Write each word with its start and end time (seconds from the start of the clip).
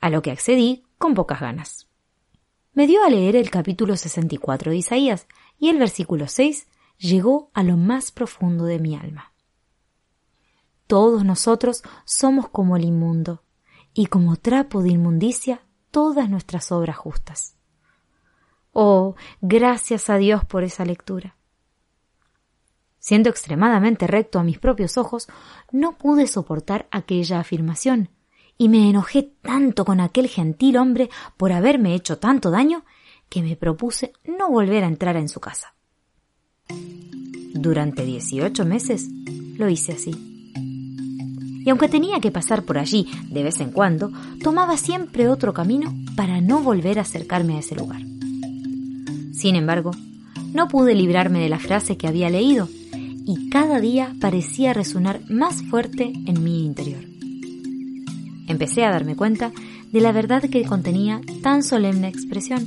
a 0.00 0.10
lo 0.10 0.20
que 0.20 0.30
accedí 0.30 0.84
con 0.98 1.14
pocas 1.14 1.40
ganas. 1.40 1.88
Me 2.74 2.86
dio 2.86 3.02
a 3.02 3.08
leer 3.08 3.36
el 3.36 3.50
capítulo 3.50 3.96
64 3.96 4.70
de 4.70 4.76
Isaías 4.76 5.26
y 5.58 5.70
el 5.70 5.78
versículo 5.78 6.28
6 6.28 6.68
llegó 6.98 7.50
a 7.54 7.62
lo 7.62 7.78
más 7.78 8.12
profundo 8.12 8.66
de 8.66 8.78
mi 8.78 8.94
alma. 8.94 9.32
Todos 10.86 11.24
nosotros 11.24 11.82
somos 12.04 12.48
como 12.48 12.76
el 12.76 12.84
inmundo, 12.84 13.42
y 13.94 14.06
como 14.06 14.36
trapo 14.36 14.82
de 14.82 14.90
inmundicia 14.90 15.62
todas 15.90 16.28
nuestras 16.30 16.70
obras 16.70 16.96
justas. 16.96 17.56
Oh, 18.72 19.16
gracias 19.40 20.10
a 20.10 20.18
Dios 20.18 20.44
por 20.44 20.62
esa 20.62 20.84
lectura. 20.84 21.37
Siendo 23.08 23.30
extremadamente 23.30 24.06
recto 24.06 24.38
a 24.38 24.44
mis 24.44 24.58
propios 24.58 24.98
ojos, 24.98 25.28
no 25.72 25.96
pude 25.96 26.26
soportar 26.26 26.88
aquella 26.90 27.40
afirmación, 27.40 28.10
y 28.58 28.68
me 28.68 28.90
enojé 28.90 29.32
tanto 29.40 29.86
con 29.86 29.98
aquel 29.98 30.28
gentil 30.28 30.76
hombre 30.76 31.08
por 31.38 31.52
haberme 31.52 31.94
hecho 31.94 32.18
tanto 32.18 32.50
daño 32.50 32.84
que 33.30 33.40
me 33.40 33.56
propuse 33.56 34.12
no 34.26 34.50
volver 34.50 34.84
a 34.84 34.88
entrar 34.88 35.16
en 35.16 35.30
su 35.30 35.40
casa. 35.40 35.72
Durante 37.54 38.04
dieciocho 38.04 38.66
meses 38.66 39.08
lo 39.56 39.70
hice 39.70 39.92
así. 39.92 40.10
Y 41.64 41.70
aunque 41.70 41.88
tenía 41.88 42.20
que 42.20 42.30
pasar 42.30 42.64
por 42.64 42.76
allí 42.76 43.10
de 43.30 43.42
vez 43.42 43.58
en 43.60 43.70
cuando, 43.70 44.12
tomaba 44.42 44.76
siempre 44.76 45.28
otro 45.28 45.54
camino 45.54 45.94
para 46.14 46.42
no 46.42 46.60
volver 46.60 46.98
a 46.98 47.02
acercarme 47.08 47.56
a 47.56 47.60
ese 47.60 47.74
lugar. 47.74 48.02
Sin 49.32 49.56
embargo, 49.56 49.92
no 50.52 50.68
pude 50.68 50.94
librarme 50.94 51.40
de 51.40 51.48
la 51.48 51.58
frase 51.58 51.96
que 51.96 52.06
había 52.06 52.28
leído 52.28 52.68
y 53.28 53.50
cada 53.50 53.78
día 53.78 54.14
parecía 54.20 54.72
resonar 54.72 55.20
más 55.28 55.62
fuerte 55.62 56.14
en 56.24 56.42
mi 56.42 56.64
interior. 56.64 57.04
Empecé 58.46 58.86
a 58.86 58.90
darme 58.90 59.16
cuenta 59.16 59.52
de 59.92 60.00
la 60.00 60.12
verdad 60.12 60.42
que 60.48 60.64
contenía 60.64 61.20
tan 61.42 61.62
solemne 61.62 62.08
expresión 62.08 62.66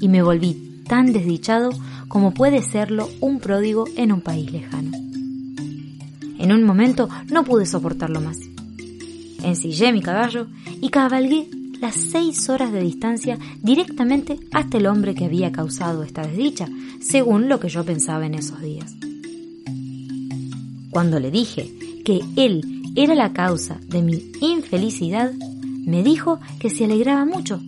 y 0.00 0.08
me 0.08 0.22
volví 0.22 0.82
tan 0.88 1.12
desdichado 1.12 1.70
como 2.08 2.34
puede 2.34 2.62
serlo 2.62 3.08
un 3.20 3.38
pródigo 3.38 3.84
en 3.96 4.10
un 4.10 4.22
país 4.22 4.50
lejano. 4.50 4.90
En 6.38 6.50
un 6.50 6.64
momento 6.64 7.08
no 7.30 7.44
pude 7.44 7.64
soportarlo 7.64 8.20
más. 8.20 8.38
Ensillé 9.44 9.92
mi 9.92 10.02
caballo 10.02 10.48
y 10.80 10.88
cabalgué 10.88 11.48
las 11.80 11.94
seis 11.94 12.48
horas 12.48 12.72
de 12.72 12.80
distancia 12.80 13.38
directamente 13.62 14.40
hasta 14.52 14.78
el 14.78 14.88
hombre 14.88 15.14
que 15.14 15.26
había 15.26 15.52
causado 15.52 16.02
esta 16.02 16.26
desdicha, 16.26 16.66
según 17.00 17.48
lo 17.48 17.60
que 17.60 17.68
yo 17.68 17.84
pensaba 17.84 18.26
en 18.26 18.34
esos 18.34 18.60
días. 18.60 18.96
Cuando 20.96 21.20
le 21.20 21.30
dije 21.30 21.70
que 22.06 22.22
él 22.36 22.62
era 22.96 23.14
la 23.14 23.34
causa 23.34 23.78
de 23.86 24.00
mi 24.00 24.32
infelicidad, 24.40 25.30
me 25.84 26.02
dijo 26.02 26.40
que 26.58 26.70
se 26.70 26.86
alegraba 26.86 27.26
mucho, 27.26 27.60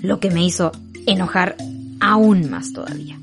lo 0.00 0.18
que 0.18 0.30
me 0.30 0.46
hizo 0.46 0.72
enojar 1.04 1.56
aún 2.00 2.48
más 2.48 2.72
todavía. 2.72 3.20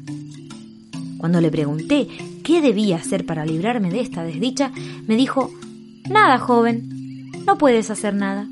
Cuando 1.18 1.42
le 1.42 1.50
pregunté 1.50 2.08
qué 2.44 2.62
debía 2.62 2.98
hacer 2.98 3.26
para 3.26 3.44
librarme 3.44 3.90
de 3.90 4.02
esta 4.02 4.24
desdicha, 4.24 4.72
me 5.08 5.16
dijo, 5.16 5.52
Nada, 6.08 6.38
joven, 6.38 7.32
no 7.44 7.58
puedes 7.58 7.90
hacer 7.90 8.14
nada. 8.14 8.48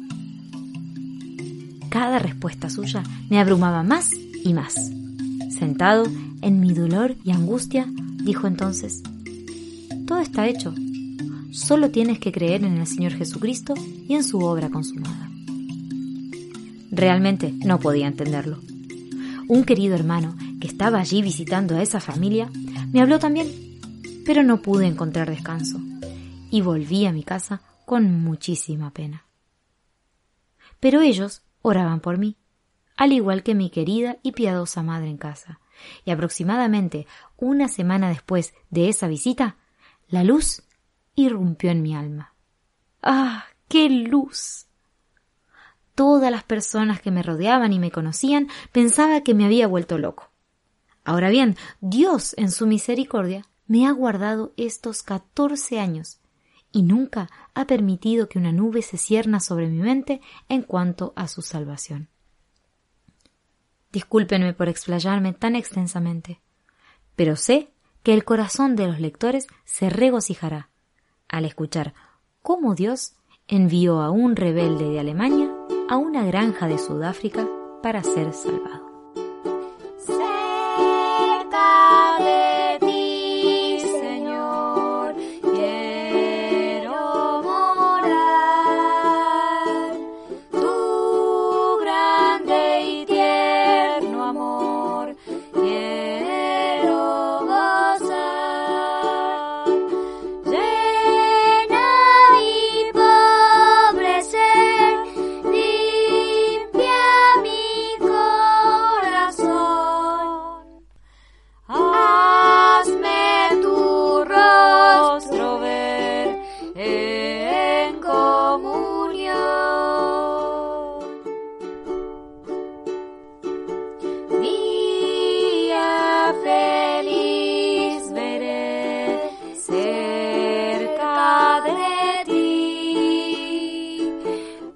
Cada 1.89 2.17
respuesta 2.17 2.67
suya 2.71 3.03
me 3.29 3.39
abrumaba 3.39 3.83
más 3.83 4.09
y 4.44 4.56
más. 4.56 4.73
Sentado 5.51 6.06
en 6.41 6.59
mi 6.59 6.73
dolor 6.73 7.16
y 7.23 7.29
angustia, 7.29 7.85
dijo 8.23 8.47
entonces, 8.47 9.03
todo 10.09 10.21
está 10.21 10.47
hecho. 10.47 10.73
Solo 11.51 11.91
tienes 11.91 12.17
que 12.17 12.31
creer 12.31 12.63
en 12.63 12.79
el 12.79 12.87
Señor 12.87 13.11
Jesucristo 13.13 13.75
y 13.77 14.15
en 14.15 14.23
su 14.23 14.39
obra 14.39 14.71
consumada. 14.71 15.29
Realmente 16.89 17.53
no 17.53 17.79
podía 17.79 18.07
entenderlo. 18.07 18.57
Un 19.47 19.63
querido 19.65 19.93
hermano 19.93 20.35
que 20.59 20.65
estaba 20.65 20.99
allí 20.99 21.21
visitando 21.21 21.75
a 21.75 21.83
esa 21.83 21.99
familia 21.99 22.49
me 22.91 23.01
habló 23.01 23.19
también, 23.19 23.49
pero 24.25 24.41
no 24.41 24.63
pude 24.63 24.87
encontrar 24.87 25.29
descanso 25.29 25.79
y 26.49 26.61
volví 26.61 27.05
a 27.05 27.11
mi 27.11 27.21
casa 27.21 27.61
con 27.85 28.23
muchísima 28.23 28.89
pena. 28.91 29.27
Pero 30.79 31.01
ellos 31.01 31.44
oraban 31.62 32.00
por 32.00 32.17
mí, 32.17 32.35
al 32.97 33.13
igual 33.13 33.44
que 33.44 33.53
mi 33.53 33.69
querida 33.69 34.17
y 34.23 34.31
piadosa 34.31 34.81
madre 34.81 35.12
en 35.12 35.17
casa, 35.17 35.59
y 36.03 36.09
aproximadamente 36.09 37.05
una 37.38 37.67
semana 37.67 38.09
después 38.09 38.55
de 38.71 38.89
esa 38.89 39.07
visita 39.07 39.57
la 40.09 40.23
luz 40.23 40.63
irrumpió 41.15 41.71
en 41.71 41.81
mi 41.81 41.95
alma. 41.95 42.33
¡Ah! 43.01 43.45
¡Qué 43.67 43.89
luz! 43.89 44.65
Todas 45.94 46.31
las 46.31 46.44
personas 46.44 47.01
que 47.01 47.11
me 47.11 47.23
rodeaban 47.23 47.73
y 47.73 47.79
me 47.79 47.91
conocían 47.91 48.47
pensaba 48.71 49.21
que 49.21 49.33
me 49.33 49.45
había 49.45 49.67
vuelto 49.67 49.97
loco. 49.97 50.31
Ahora 51.03 51.29
bien, 51.29 51.56
Dios 51.81 52.33
en 52.38 52.51
su 52.51 52.67
misericordia 52.67 53.45
me 53.67 53.85
ha 53.85 53.91
guardado 53.91 54.53
estos 54.57 55.03
catorce 55.03 55.79
años 55.79 56.19
y 56.71 56.83
nunca 56.83 57.29
ha 57.53 57.65
permitido 57.65 58.29
que 58.29 58.39
una 58.39 58.51
nube 58.51 58.81
se 58.81 58.97
cierna 58.97 59.39
sobre 59.39 59.67
mi 59.67 59.79
mente 59.79 60.21
en 60.50 60.63
cuanto 60.63 61.13
a 61.15 61.27
su 61.27 61.41
salvación. 61.41 62.09
Discúlpenme 63.91 64.53
por 64.53 64.69
explayarme 64.69 65.33
tan 65.33 65.55
extensamente, 65.55 66.41
pero 67.15 67.35
sé 67.35 67.73
que 68.04 68.13
el 68.13 68.24
corazón 68.24 68.75
de 68.75 68.88
los 68.88 69.00
lectores 69.00 69.48
se 69.66 69.90
regocijará 69.90 70.69
al 71.28 71.46
escuchar 71.46 71.94
cómo 72.42 72.75
Dios 72.75 73.13
envió 73.48 74.01
a 74.01 74.12
un 74.12 74.36
rebelde 74.36 74.90
de 74.90 75.00
Alemania 75.00 75.54
a 75.90 75.98
una 75.98 76.24
granja 76.25 76.68
de 76.68 76.78
Sudáfrica 76.78 77.48
para 77.81 78.04
ser 78.04 78.34
salvado. 78.34 78.88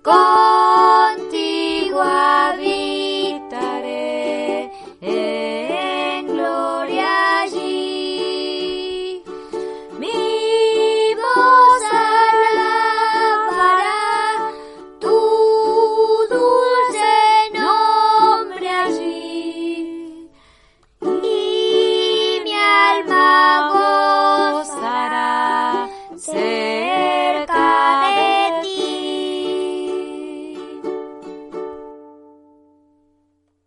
Go. 0.03 0.42